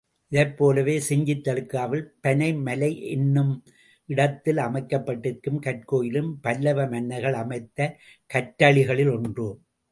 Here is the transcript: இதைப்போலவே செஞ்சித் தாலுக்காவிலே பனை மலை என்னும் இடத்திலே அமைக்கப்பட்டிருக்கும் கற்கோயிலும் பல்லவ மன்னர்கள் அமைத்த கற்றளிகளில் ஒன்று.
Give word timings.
இதைப்போலவே 0.31 0.93
செஞ்சித் 1.09 1.43
தாலுக்காவிலே 1.47 2.05
பனை 2.21 2.47
மலை 2.67 2.89
என்னும் 3.09 3.51
இடத்திலே 4.09 4.61
அமைக்கப்பட்டிருக்கும் 4.61 5.61
கற்கோயிலும் 5.61 6.31
பல்லவ 6.41 6.87
மன்னர்கள் 6.87 7.33
அமைத்த 7.33 7.79
கற்றளிகளில் 8.29 9.13
ஒன்று. 9.17 9.49